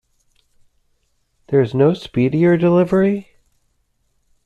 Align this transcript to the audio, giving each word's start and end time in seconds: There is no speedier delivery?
There 1.49 1.61
is 1.61 1.75
no 1.75 1.93
speedier 1.93 2.57
delivery? 2.57 3.37